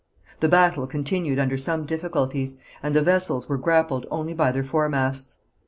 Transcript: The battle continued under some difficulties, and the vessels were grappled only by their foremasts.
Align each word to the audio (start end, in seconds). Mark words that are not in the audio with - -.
The 0.39 0.49
battle 0.49 0.87
continued 0.87 1.37
under 1.37 1.57
some 1.57 1.85
difficulties, 1.85 2.55
and 2.81 2.95
the 2.95 3.03
vessels 3.03 3.47
were 3.47 3.59
grappled 3.59 4.07
only 4.09 4.33
by 4.33 4.51
their 4.51 4.63
foremasts. 4.63 5.37